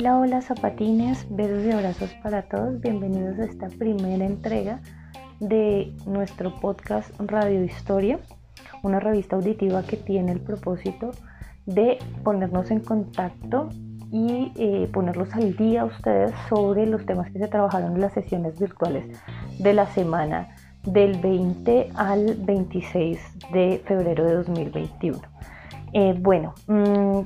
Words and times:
Hola, 0.00 0.16
hola 0.16 0.40
zapatines, 0.40 1.26
besos 1.28 1.62
y 1.62 1.72
abrazos 1.72 2.08
para 2.22 2.40
todos. 2.48 2.80
Bienvenidos 2.80 3.38
a 3.38 3.44
esta 3.44 3.68
primera 3.68 4.24
entrega 4.24 4.80
de 5.40 5.94
nuestro 6.06 6.54
podcast 6.58 7.10
Radio 7.20 7.62
Historia, 7.62 8.18
una 8.82 8.98
revista 8.98 9.36
auditiva 9.36 9.82
que 9.82 9.98
tiene 9.98 10.32
el 10.32 10.40
propósito 10.40 11.10
de 11.66 11.98
ponernos 12.24 12.70
en 12.70 12.80
contacto 12.80 13.68
y 14.10 14.52
eh, 14.56 14.88
ponerlos 14.90 15.34
al 15.34 15.54
día 15.54 15.82
a 15.82 15.84
ustedes 15.84 16.32
sobre 16.48 16.86
los 16.86 17.04
temas 17.04 17.30
que 17.30 17.38
se 17.38 17.48
trabajaron 17.48 17.92
en 17.92 18.00
las 18.00 18.14
sesiones 18.14 18.58
virtuales 18.58 19.04
de 19.58 19.74
la 19.74 19.84
semana 19.84 20.56
del 20.82 21.18
20 21.18 21.90
al 21.94 22.36
26 22.36 23.20
de 23.52 23.82
febrero 23.84 24.24
de 24.24 24.32
2021. 24.32 25.20
Eh, 25.92 26.14
bueno, 26.18 26.54
mmm, 26.68 27.20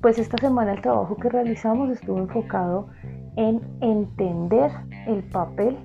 pues 0.00 0.18
esta 0.18 0.38
semana 0.38 0.72
el 0.72 0.80
trabajo 0.80 1.16
que 1.16 1.28
realizamos 1.28 1.90
estuvo 1.90 2.18
enfocado 2.18 2.88
en 3.36 3.60
entender 3.80 4.70
el 5.06 5.22
papel 5.24 5.76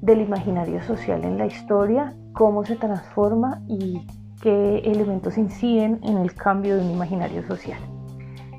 del 0.00 0.20
imaginario 0.20 0.82
social 0.82 1.24
en 1.24 1.38
la 1.38 1.46
historia, 1.46 2.12
cómo 2.32 2.64
se 2.64 2.76
transforma 2.76 3.62
y 3.68 4.06
qué 4.42 4.78
elementos 4.78 5.38
inciden 5.38 6.00
en 6.02 6.18
el 6.18 6.34
cambio 6.34 6.76
de 6.76 6.82
un 6.82 6.90
imaginario 6.90 7.46
social. 7.46 7.78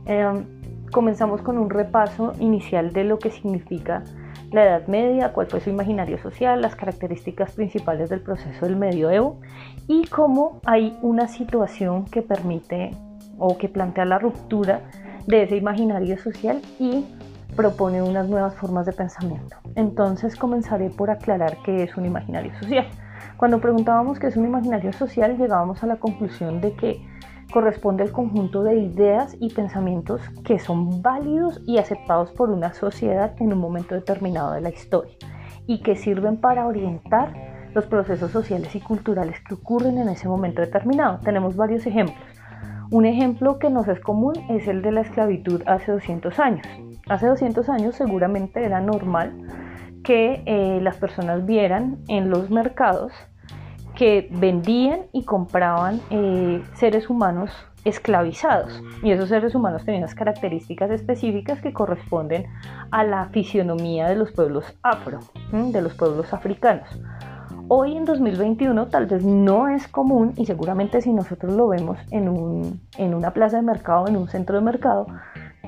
Em, 0.05 0.45
comenzamos 0.91 1.41
con 1.41 1.57
un 1.57 1.69
repaso 1.69 2.33
inicial 2.39 2.93
de 2.93 3.03
lo 3.03 3.19
que 3.19 3.29
significa 3.29 4.03
la 4.51 4.63
Edad 4.63 4.87
Media, 4.87 5.33
cuál 5.33 5.47
fue 5.47 5.59
su 5.59 5.69
imaginario 5.69 6.17
social, 6.19 6.61
las 6.61 6.75
características 6.75 7.51
principales 7.53 8.09
del 8.09 8.21
proceso 8.21 8.65
del 8.65 8.75
medioevo 8.75 9.39
y 9.87 10.05
cómo 10.05 10.61
hay 10.65 10.97
una 11.01 11.27
situación 11.27 12.05
que 12.05 12.21
permite 12.21 12.91
o 13.45 13.57
que 13.57 13.67
plantea 13.67 14.05
la 14.05 14.19
ruptura 14.19 14.79
de 15.27 15.43
ese 15.43 15.57
imaginario 15.57 16.17
social 16.17 16.61
y 16.79 17.05
propone 17.57 18.01
unas 18.01 18.27
nuevas 18.29 18.55
formas 18.55 18.85
de 18.85 18.93
pensamiento. 18.93 19.57
Entonces 19.75 20.37
comenzaré 20.37 20.89
por 20.89 21.09
aclarar 21.09 21.57
qué 21.65 21.83
es 21.83 21.97
un 21.97 22.05
imaginario 22.05 22.53
social. 22.59 22.87
Cuando 23.35 23.59
preguntábamos 23.59 24.17
qué 24.17 24.27
es 24.27 24.37
un 24.37 24.45
imaginario 24.45 24.93
social, 24.93 25.37
llegábamos 25.37 25.83
a 25.83 25.87
la 25.87 25.97
conclusión 25.97 26.61
de 26.61 26.73
que 26.73 27.05
corresponde 27.51 28.03
al 28.03 28.11
conjunto 28.13 28.63
de 28.63 28.79
ideas 28.79 29.35
y 29.41 29.53
pensamientos 29.53 30.21
que 30.45 30.57
son 30.57 31.01
válidos 31.01 31.61
y 31.67 31.79
aceptados 31.79 32.31
por 32.31 32.49
una 32.49 32.73
sociedad 32.73 33.35
en 33.41 33.51
un 33.51 33.59
momento 33.59 33.93
determinado 33.93 34.53
de 34.53 34.61
la 34.61 34.69
historia 34.69 35.15
y 35.67 35.81
que 35.81 35.97
sirven 35.97 36.37
para 36.37 36.65
orientar 36.65 37.33
los 37.73 37.85
procesos 37.87 38.31
sociales 38.31 38.73
y 38.73 38.79
culturales 38.79 39.39
que 39.41 39.55
ocurren 39.55 39.97
en 39.97 40.07
ese 40.07 40.29
momento 40.29 40.61
determinado. 40.61 41.19
Tenemos 41.19 41.55
varios 41.57 41.85
ejemplos. 41.85 42.42
Un 42.93 43.07
ejemplo 43.07 43.57
que 43.57 43.71
nos 43.71 43.87
es 43.87 43.99
común 43.99 44.33
es 44.49 44.67
el 44.67 44.83
de 44.83 44.91
la 44.91 45.01
esclavitud 45.01 45.63
hace 45.65 45.91
200 45.91 46.37
años. 46.37 46.67
Hace 47.09 47.25
200 47.25 47.67
años 47.69 47.95
seguramente 47.95 48.63
era 48.63 48.81
normal 48.81 49.33
que 50.03 50.43
eh, 50.45 50.79
las 50.79 50.97
personas 50.97 51.43
vieran 51.43 51.97
en 52.07 52.29
los 52.29 52.51
mercados 52.51 53.11
que 53.95 54.29
vendían 54.33 55.07
y 55.11 55.25
compraban 55.25 56.01
eh, 56.11 56.61
seres 56.75 57.09
humanos 57.09 57.49
esclavizados 57.83 58.83
y 59.01 59.09
esos 59.09 59.29
seres 59.29 59.55
humanos 59.55 59.83
tenían 59.85 60.03
unas 60.03 60.13
características 60.13 60.91
específicas 60.91 61.61
que 61.61 61.73
corresponden 61.73 62.45
a 62.91 63.03
la 63.03 63.29
fisionomía 63.29 64.07
de 64.07 64.17
los 64.17 64.31
pueblos 64.31 64.65
afro, 64.83 65.19
de 65.51 65.81
los 65.81 65.95
pueblos 65.95 66.31
africanos. 66.31 66.87
Hoy 67.75 67.97
en 67.97 68.05
2021 68.05 68.85
tal 68.89 69.07
vez 69.07 69.23
no 69.23 69.67
es 69.67 69.87
común 69.87 70.33
y 70.37 70.45
seguramente 70.45 71.01
si 71.01 71.11
nosotros 71.11 71.53
lo 71.53 71.69
vemos 71.69 71.97
en, 72.11 72.29
un, 72.29 72.79
en 72.99 73.15
una 73.15 73.31
plaza 73.31 73.57
de 73.57 73.63
mercado, 73.63 74.07
en 74.07 74.15
un 74.15 74.27
centro 74.27 74.59
de 74.59 74.61
mercado, 74.63 75.07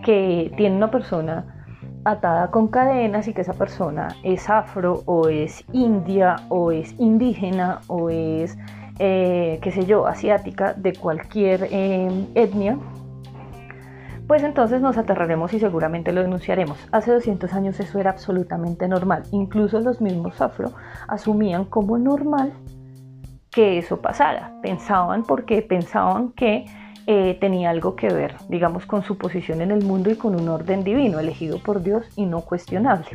que 0.03 0.53
tiene 0.55 0.75
una 0.75 0.91
persona 0.91 1.65
atada 2.03 2.51
con 2.51 2.67
cadenas 2.67 3.27
y 3.27 3.33
que 3.33 3.41
esa 3.41 3.53
persona 3.53 4.09
es 4.21 4.51
afro 4.51 5.01
o 5.07 5.29
es 5.29 5.65
india 5.73 6.35
o 6.49 6.71
es 6.71 6.93
indígena 6.99 7.79
o 7.87 8.11
es, 8.11 8.55
eh, 8.99 9.57
qué 9.63 9.71
sé 9.71 9.87
yo, 9.87 10.05
asiática, 10.05 10.75
de 10.75 10.93
cualquier 10.93 11.67
eh, 11.71 12.27
etnia, 12.35 12.77
pues 14.27 14.43
entonces 14.43 14.81
nos 14.81 14.97
aterraremos 14.97 15.53
y 15.53 15.59
seguramente 15.59 16.11
lo 16.11 16.21
denunciaremos. 16.21 16.77
Hace 16.91 17.11
200 17.11 17.53
años 17.53 17.79
eso 17.79 17.99
era 17.99 18.11
absolutamente 18.11 18.87
normal. 18.87 19.23
Incluso 19.31 19.79
los 19.79 20.01
mismos 20.01 20.41
afro 20.41 20.71
asumían 21.07 21.65
como 21.65 21.97
normal 21.97 22.53
que 23.51 23.77
eso 23.77 24.01
pasara. 24.01 24.51
Pensaban 24.61 25.23
porque 25.23 25.61
pensaban 25.61 26.31
que 26.31 26.65
eh, 27.07 27.37
tenía 27.39 27.69
algo 27.69 27.95
que 27.95 28.09
ver, 28.09 28.35
digamos, 28.49 28.85
con 28.87 29.03
su 29.03 29.17
posición 29.17 29.61
en 29.61 29.69
el 29.69 29.83
mundo 29.83 30.09
y 30.09 30.15
con 30.15 30.39
un 30.39 30.49
orden 30.49 30.83
divino, 30.83 31.19
elegido 31.19 31.59
por 31.59 31.83
Dios 31.83 32.05
y 32.15 32.25
no 32.25 32.41
cuestionable. 32.41 33.07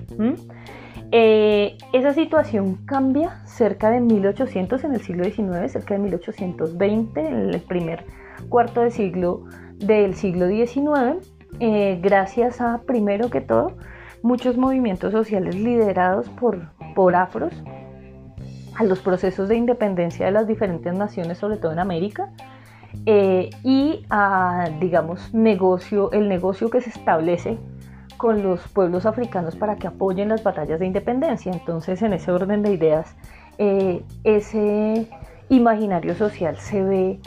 Eh, 1.11 1.77
esa 1.93 2.15
situación 2.15 2.77
cambia 2.87 3.45
cerca 3.47 3.91
de 3.91 4.01
1800 4.01 4.85
en 4.85 4.95
el 4.95 5.01
siglo 5.01 5.25
XIX, 5.25 5.73
cerca 5.73 5.95
de 5.95 6.01
1820, 6.01 7.21
en 7.21 7.35
el 7.51 7.61
primer 7.61 8.05
cuarto 8.49 8.83
de 8.83 8.93
siglo 8.93 9.45
del 9.81 10.15
siglo 10.15 10.47
XIX, 10.47 11.27
eh, 11.59 11.99
gracias 12.01 12.61
a, 12.61 12.83
primero 12.87 13.31
que 13.31 13.41
todo, 13.41 13.73
muchos 14.23 14.57
movimientos 14.57 15.13
sociales 15.13 15.55
liderados 15.55 16.29
por, 16.29 16.71
por 16.95 17.15
afros, 17.17 17.53
a 18.77 18.85
los 18.85 19.01
procesos 19.01 19.49
de 19.49 19.57
independencia 19.57 20.27
de 20.27 20.33
las 20.33 20.47
diferentes 20.47 20.95
naciones, 20.95 21.39
sobre 21.39 21.57
todo 21.57 21.73
en 21.73 21.81
América, 21.81 22.31
eh, 23.07 23.51
y 23.63 24.05
a, 24.11 24.69
digamos, 24.81 25.33
negocio, 25.35 26.13
el 26.13 26.29
negocio 26.29 26.71
que 26.71 26.81
se 26.81 26.91
establece 26.91 27.59
con 28.17 28.43
los 28.43 28.61
pueblos 28.69 29.07
africanos 29.07 29.57
para 29.57 29.77
que 29.77 29.87
apoyen 29.87 30.29
las 30.29 30.43
batallas 30.43 30.79
de 30.79 30.87
independencia. 30.87 31.53
Entonces, 31.53 32.03
en 32.03 32.13
ese 32.13 32.31
orden 32.31 32.63
de 32.63 32.73
ideas, 32.73 33.17
eh, 33.59 34.03
ese 34.25 35.07
imaginario 35.49 36.15
social 36.15 36.57
se 36.59 36.83
ve 36.83 37.21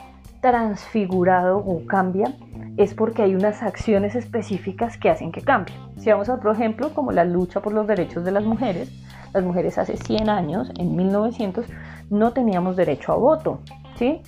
transfigurado 0.44 1.58
o 1.58 1.86
cambia 1.88 2.36
es 2.76 2.94
porque 2.94 3.24
hay 3.24 3.34
unas 3.34 3.64
acciones 3.64 4.14
específicas 4.14 4.98
que 4.98 5.10
hacen 5.10 5.32
que 5.32 5.42
cambie. 5.42 5.74
Si 5.98 6.12
vamos 6.12 6.28
a 6.28 6.34
otro 6.34 6.52
ejemplo, 6.52 6.94
como 6.94 7.14
la 7.14 7.24
lucha 7.24 7.62
por 7.62 7.72
los 7.72 7.88
derechos 7.88 8.26
de 8.26 8.32
las 8.32 8.44
mujeres, 8.44 8.92
las 9.34 9.42
mujeres 9.42 9.78
hace 9.78 9.96
100 9.96 10.30
años, 10.30 10.70
en 10.78 10.98
1900, 10.98 11.66
no 12.10 12.34
teníamos 12.34 12.76
derecho 12.76 13.14
a 13.14 13.16
voto, 13.16 13.62
¿sí? 13.96 14.22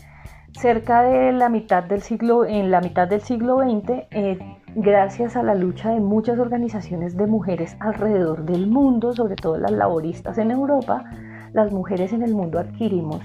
Cerca 0.53 1.01
de 1.01 1.33
la 1.33 1.49
mitad 1.49 1.83
del 1.83 2.01
siglo, 2.01 2.45
en 2.45 2.71
la 2.71 2.79
mitad 2.79 3.09
del 3.09 3.19
siglo 3.19 3.57
XX, 3.57 4.07
eh, 4.11 4.39
gracias 4.73 5.35
a 5.35 5.43
la 5.43 5.53
lucha 5.53 5.89
de 5.89 5.99
muchas 5.99 6.39
organizaciones 6.39 7.17
de 7.17 7.27
mujeres 7.27 7.75
alrededor 7.81 8.45
del 8.45 8.67
mundo, 8.67 9.13
sobre 9.13 9.35
todo 9.35 9.57
las 9.57 9.71
laboristas 9.71 10.37
en 10.37 10.51
Europa, 10.51 11.03
las 11.51 11.73
mujeres 11.73 12.13
en 12.13 12.23
el 12.23 12.33
mundo 12.33 12.57
adquirimos 12.57 13.21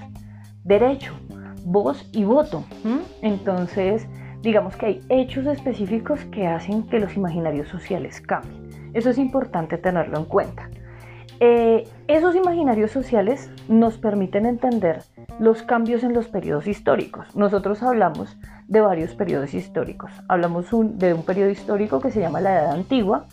derecho, 0.64 1.14
voz 1.64 2.08
y 2.12 2.24
voto. 2.24 2.64
Entonces, 3.22 4.06
digamos 4.42 4.76
que 4.76 4.86
hay 4.86 5.00
hechos 5.08 5.46
específicos 5.46 6.24
que 6.26 6.46
hacen 6.46 6.84
que 6.84 7.00
los 7.00 7.16
imaginarios 7.16 7.68
sociales 7.68 8.20
cambien. 8.20 8.90
Eso 8.94 9.10
es 9.10 9.18
importante 9.18 9.78
tenerlo 9.78 10.18
en 10.18 10.24
cuenta. 10.24 10.68
Eh, 11.42 11.84
esos 12.06 12.36
imaginarios 12.36 12.90
sociales 12.90 13.50
nos 13.66 13.96
permiten 13.96 14.44
entender 14.44 15.02
los 15.38 15.62
cambios 15.62 16.04
en 16.04 16.12
los 16.12 16.28
periodos 16.28 16.66
históricos. 16.66 17.34
Nosotros 17.34 17.82
hablamos 17.82 18.36
de 18.68 18.82
varios 18.82 19.14
periodos 19.14 19.54
históricos. 19.54 20.10
Hablamos 20.28 20.66
de 20.70 21.14
un 21.14 21.24
periodo 21.24 21.48
histórico 21.48 21.98
que 22.00 22.10
se 22.10 22.20
llama 22.20 22.42
la 22.42 22.52
Edad 22.52 22.72
Antigua, 22.72 23.26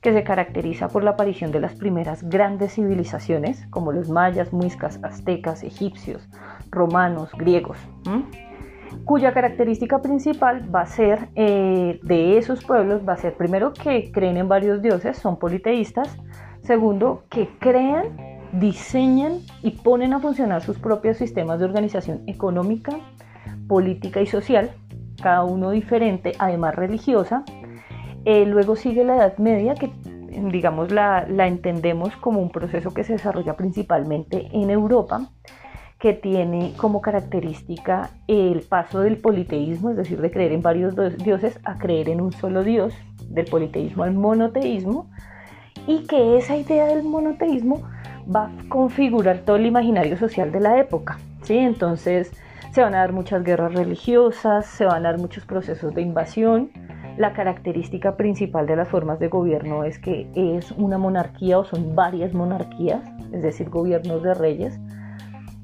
que 0.00 0.12
se 0.12 0.22
caracteriza 0.22 0.88
por 0.88 1.02
la 1.02 1.10
aparición 1.10 1.50
de 1.50 1.60
las 1.60 1.74
primeras 1.74 2.22
grandes 2.22 2.74
civilizaciones, 2.74 3.66
como 3.70 3.92
los 3.92 4.08
mayas, 4.08 4.52
muiscas, 4.52 5.00
aztecas, 5.02 5.62
egipcios, 5.64 6.28
romanos, 6.70 7.30
griegos, 7.36 7.78
cuya 9.04 9.32
característica 9.32 10.00
principal 10.00 10.72
va 10.72 10.82
a 10.82 10.86
ser 10.86 11.28
eh, 11.34 11.98
de 12.02 12.38
esos 12.38 12.64
pueblos, 12.64 13.02
va 13.08 13.14
a 13.14 13.16
ser 13.16 13.36
primero 13.36 13.72
que 13.72 14.12
creen 14.12 14.36
en 14.36 14.48
varios 14.48 14.82
dioses, 14.82 15.18
son 15.18 15.38
politeístas, 15.38 16.16
segundo 16.62 17.24
que 17.28 17.48
crean, 17.58 18.38
diseñan 18.52 19.40
y 19.62 19.72
ponen 19.72 20.12
a 20.14 20.20
funcionar 20.20 20.62
sus 20.62 20.78
propios 20.78 21.16
sistemas 21.16 21.58
de 21.58 21.64
organización 21.64 22.22
económica, 22.26 22.92
política 23.66 24.20
y 24.20 24.26
social, 24.26 24.70
cada 25.22 25.42
uno 25.42 25.70
diferente, 25.70 26.32
además 26.38 26.74
religiosa. 26.74 27.44
Eh, 28.24 28.44
luego 28.46 28.76
sigue 28.76 29.04
la 29.04 29.16
Edad 29.16 29.38
Media, 29.38 29.74
que 29.74 29.90
digamos 30.50 30.90
la, 30.90 31.26
la 31.28 31.46
entendemos 31.46 32.14
como 32.16 32.40
un 32.40 32.50
proceso 32.50 32.92
que 32.92 33.04
se 33.04 33.14
desarrolla 33.14 33.56
principalmente 33.56 34.48
en 34.52 34.70
Europa 34.70 35.30
que 35.98 36.12
tiene 36.12 36.74
como 36.76 37.00
característica 37.00 38.10
el 38.28 38.60
paso 38.60 39.00
del 39.00 39.16
politeísmo, 39.16 39.90
es 39.90 39.96
decir, 39.96 40.20
de 40.20 40.30
creer 40.30 40.52
en 40.52 40.62
varios 40.62 40.94
dioses 41.16 41.58
a 41.64 41.76
creer 41.78 42.08
en 42.08 42.20
un 42.20 42.32
solo 42.32 42.62
dios, 42.62 42.94
del 43.28 43.46
politeísmo 43.46 44.04
al 44.04 44.14
monoteísmo, 44.14 45.10
y 45.86 46.06
que 46.06 46.36
esa 46.36 46.56
idea 46.56 46.86
del 46.86 47.02
monoteísmo 47.02 47.82
va 48.34 48.46
a 48.46 48.68
configurar 48.68 49.38
todo 49.38 49.56
el 49.56 49.66
imaginario 49.66 50.16
social 50.16 50.52
de 50.52 50.60
la 50.60 50.78
época. 50.78 51.18
¿sí? 51.42 51.56
Entonces 51.56 52.30
se 52.72 52.80
van 52.80 52.94
a 52.94 52.98
dar 52.98 53.12
muchas 53.12 53.42
guerras 53.42 53.74
religiosas, 53.74 54.66
se 54.66 54.84
van 54.84 55.04
a 55.04 55.10
dar 55.10 55.18
muchos 55.18 55.44
procesos 55.46 55.94
de 55.94 56.02
invasión, 56.02 56.70
La 57.18 57.32
característica 57.32 58.16
principal 58.16 58.68
de 58.68 58.76
las 58.76 58.86
formas 58.86 59.18
de 59.18 59.26
gobierno 59.26 59.82
es 59.82 59.98
que 59.98 60.30
es 60.36 60.70
una 60.70 60.98
monarquía 60.98 61.58
o 61.58 61.64
son 61.64 61.96
varias 61.96 62.32
monarquías, 62.32 63.02
es 63.32 63.42
decir, 63.42 63.68
gobiernos 63.70 64.22
de 64.22 64.34
reyes, 64.34 64.78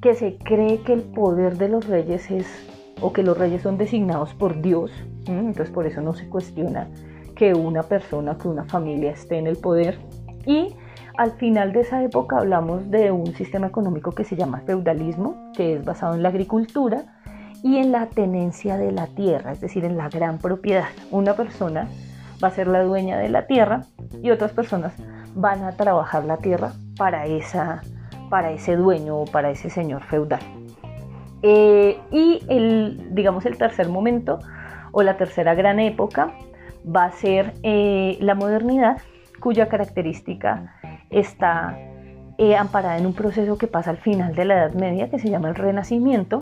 que 0.03 0.17
se 0.17 0.37
cree 0.37 0.81
que 0.81 0.95
el 0.95 1.03
poder 1.03 1.57
de 1.57 1.69
los 1.69 1.87
reyes 1.87 2.29
es, 2.33 2.49
o 3.01 3.13
que 3.13 3.23
los 3.23 3.39
reyes 3.39 3.63
son 3.63 3.79
designados 3.79 4.35
por 4.35 4.61
Dios, 4.61 4.91
entonces 5.29 5.71
por 5.71 5.87
eso 5.87 6.01
no 6.01 6.13
se 6.13 6.29
cuestiona 6.29 6.89
que 7.37 7.55
una 7.55 7.85
persona, 7.85 8.37
que 8.37 8.49
una 8.49 8.65
familia 8.65 9.13
esté 9.13 9.39
en 9.39 9.47
el 9.47 9.57
poder. 9.57 9.97
Y 10.47 10.75
al 11.17 11.31
final 11.35 11.73
de 11.73 11.83
esa 11.83 12.03
época 12.03 12.39
hablamos 12.39 12.91
de 12.91 13.13
un 13.13 13.33
sistema 13.35 13.69
económico 13.69 14.11
que 14.11 14.25
se 14.25 14.35
llama 14.35 14.63
feudalismo, 14.67 15.53
que 15.57 15.75
es 15.75 15.85
basado 15.85 16.17
en 16.17 16.25
la 16.25 16.31
agricultura 16.31 17.05
y 17.65 17.79
en 17.79 17.93
la 17.93 18.07
tenencia 18.11 18.77
de 18.77 18.93
la 18.93 19.07
tierra, 19.07 19.53
es 19.53 19.61
decir, 19.63 19.87
en 19.87 19.97
la 19.97 20.11
gran 20.11 20.37
propiedad. 20.37 20.85
Una 21.11 21.33
persona 21.33 21.89
va 22.43 22.49
a 22.49 22.51
ser 22.51 22.67
la 22.67 22.83
dueña 22.83 23.17
de 23.17 23.31
la 23.31 23.47
tierra 23.47 23.87
y 24.23 24.31
otras 24.31 24.53
personas 24.53 24.93
van 25.35 25.65
a 25.65 25.73
trabajar 25.73 26.27
la 26.27 26.37
tierra 26.37 26.73
para, 26.99 27.25
esa, 27.25 27.81
para 28.29 28.51
ese 28.51 28.77
dueño 28.77 29.17
o 29.17 29.25
para 29.25 29.51
ese 29.51 29.71
señor 29.71 30.03
feudal. 30.03 30.43
Eh, 31.41 31.99
y 32.11 32.43
el, 32.49 33.15
digamos, 33.15 33.47
el 33.47 33.57
tercer 33.57 33.89
momento 33.89 34.41
o 34.93 35.03
la 35.03 35.17
tercera 35.17 35.55
gran 35.55 35.81
época 35.81 36.35
va 36.85 37.05
a 37.05 37.13
ser 37.13 37.55
eh, 37.63 38.19
la 38.21 38.35
modernidad, 38.35 38.99
cuya 39.41 39.69
característica 39.69 40.75
está 41.09 41.79
eh, 42.37 42.57
amparada 42.57 42.99
en 42.99 43.07
un 43.07 43.15
proceso 43.15 43.57
que 43.57 43.69
pasa 43.69 43.89
al 43.89 43.97
final 43.97 44.35
de 44.35 44.45
la 44.45 44.55
Edad 44.55 44.75
Media, 44.75 45.09
que 45.09 45.19
se 45.19 45.31
llama 45.31 45.49
el 45.49 45.55
Renacimiento, 45.55 46.41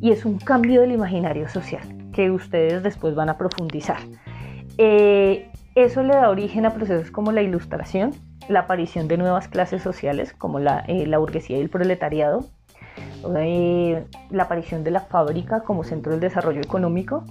y 0.00 0.12
es 0.12 0.24
un 0.24 0.38
cambio 0.38 0.80
del 0.80 0.92
imaginario 0.92 1.48
social 1.48 1.82
que 2.12 2.30
ustedes 2.30 2.82
después 2.82 3.14
van 3.14 3.28
a 3.28 3.38
profundizar. 3.38 3.98
Eh, 4.78 5.50
eso 5.74 6.02
le 6.02 6.14
da 6.14 6.30
origen 6.30 6.66
a 6.66 6.70
procesos 6.74 7.10
como 7.10 7.32
la 7.32 7.42
ilustración, 7.42 8.12
la 8.48 8.60
aparición 8.60 9.08
de 9.08 9.16
nuevas 9.16 9.48
clases 9.48 9.82
sociales 9.82 10.32
como 10.32 10.58
la, 10.58 10.84
la 10.88 11.18
burguesía 11.18 11.58
y 11.58 11.60
el 11.60 11.70
proletariado, 11.70 12.44
la 13.22 14.42
aparición 14.42 14.82
de 14.82 14.90
la 14.90 15.00
fábrica 15.00 15.60
como 15.60 15.84
centro 15.84 16.12
del 16.12 16.20
desarrollo 16.20 16.60
económico, 16.60 17.24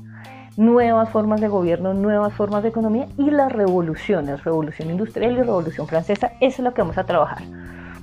nuevas 0.55 1.09
formas 1.09 1.41
de 1.41 1.47
gobierno, 1.47 1.93
nuevas 1.93 2.33
formas 2.33 2.63
de 2.63 2.69
economía 2.69 3.07
y 3.17 3.31
las 3.31 3.51
revoluciones, 3.51 4.43
revolución 4.43 4.89
industrial 4.91 5.33
y 5.33 5.35
revolución 5.37 5.87
francesa, 5.87 6.33
eso 6.39 6.61
es 6.61 6.63
lo 6.63 6.73
que 6.73 6.81
vamos 6.81 6.97
a 6.97 7.05
trabajar. 7.05 7.43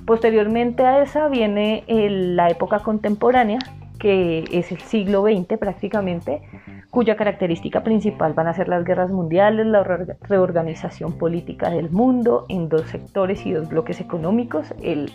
Posteriormente 0.05 0.85
a 0.85 1.01
esa 1.01 1.27
viene 1.27 1.83
la 1.87 2.49
época 2.49 2.79
contemporánea, 2.79 3.59
que 3.97 4.45
es 4.51 4.71
el 4.71 4.79
siglo 4.79 5.23
XX 5.23 5.57
prácticamente, 5.57 6.41
cuya 6.89 7.15
característica 7.15 7.83
principal 7.83 8.33
van 8.33 8.47
a 8.47 8.53
ser 8.53 8.67
las 8.67 8.83
guerras 8.83 9.11
mundiales, 9.11 9.65
la 9.65 9.83
reorganización 9.83 11.17
política 11.17 11.69
del 11.69 11.89
mundo 11.89 12.45
en 12.49 12.69
dos 12.69 12.83
sectores 12.83 13.45
y 13.45 13.51
dos 13.51 13.69
bloques 13.69 13.99
económicos, 13.99 14.73
el, 14.81 15.11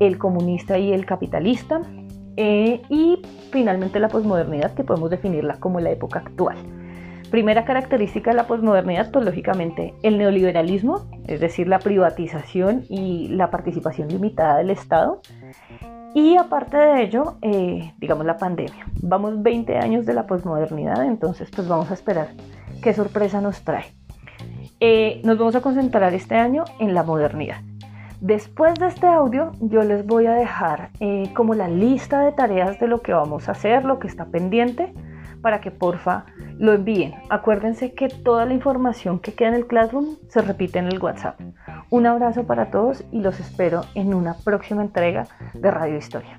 el 0.00 0.18
comunista 0.18 0.78
y 0.78 0.92
el 0.92 1.06
capitalista, 1.06 1.82
eh, 2.36 2.82
y 2.88 3.22
finalmente 3.52 4.00
la 4.00 4.08
posmodernidad, 4.08 4.74
que 4.74 4.82
podemos 4.82 5.10
definirla 5.10 5.58
como 5.60 5.80
la 5.80 5.90
época 5.90 6.20
actual. 6.20 6.56
Primera 7.30 7.64
característica 7.64 8.30
de 8.30 8.36
la 8.36 8.46
posmodernidad, 8.46 9.10
pues 9.10 9.24
lógicamente 9.24 9.94
el 10.02 10.18
neoliberalismo, 10.18 11.06
es 11.26 11.40
decir, 11.40 11.66
la 11.66 11.80
privatización 11.80 12.84
y 12.88 13.28
la 13.28 13.50
participación 13.50 14.08
limitada 14.08 14.58
del 14.58 14.70
Estado. 14.70 15.20
Y 16.14 16.36
aparte 16.36 16.76
de 16.76 17.02
ello, 17.02 17.38
eh, 17.42 17.92
digamos 17.98 18.24
la 18.24 18.36
pandemia. 18.38 18.86
Vamos 19.02 19.42
20 19.42 19.76
años 19.78 20.06
de 20.06 20.14
la 20.14 20.28
posmodernidad, 20.28 21.04
entonces 21.04 21.50
pues 21.50 21.66
vamos 21.66 21.90
a 21.90 21.94
esperar 21.94 22.28
qué 22.82 22.94
sorpresa 22.94 23.40
nos 23.40 23.62
trae. 23.62 23.86
Eh, 24.78 25.20
nos 25.24 25.38
vamos 25.38 25.56
a 25.56 25.60
concentrar 25.60 26.14
este 26.14 26.36
año 26.36 26.64
en 26.78 26.94
la 26.94 27.02
modernidad. 27.02 27.62
Después 28.20 28.74
de 28.76 28.86
este 28.86 29.08
audio 29.08 29.50
yo 29.60 29.82
les 29.82 30.06
voy 30.06 30.26
a 30.26 30.34
dejar 30.34 30.90
eh, 31.00 31.32
como 31.34 31.54
la 31.54 31.66
lista 31.66 32.20
de 32.20 32.30
tareas 32.30 32.78
de 32.78 32.86
lo 32.86 33.02
que 33.02 33.12
vamos 33.12 33.48
a 33.48 33.52
hacer, 33.52 33.84
lo 33.84 33.98
que 33.98 34.06
está 34.06 34.26
pendiente, 34.26 34.94
para 35.42 35.60
que 35.60 35.72
porfa 35.72 36.26
lo 36.58 36.72
envíen. 36.72 37.12
Acuérdense 37.28 37.92
que 37.92 38.08
toda 38.08 38.46
la 38.46 38.54
información 38.54 39.18
que 39.18 39.34
queda 39.34 39.48
en 39.48 39.54
el 39.54 39.66
Classroom 39.66 40.16
se 40.28 40.42
repite 40.42 40.78
en 40.78 40.86
el 40.86 41.02
WhatsApp. 41.02 41.40
Un 41.94 42.06
abrazo 42.06 42.42
para 42.42 42.72
todos 42.72 43.04
y 43.12 43.20
los 43.20 43.38
espero 43.38 43.82
en 43.94 44.14
una 44.14 44.34
próxima 44.34 44.82
entrega 44.82 45.28
de 45.52 45.70
Radio 45.70 45.96
Historia. 45.96 46.36